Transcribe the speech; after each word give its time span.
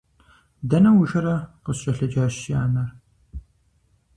Дэнэ 0.69 0.91
ужэрэ?– 0.99 1.35
къыскӀэлъыджащ 1.63 2.33
си 2.41 2.51
анэр. 2.63 2.89